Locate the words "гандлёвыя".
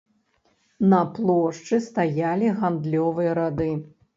2.63-3.37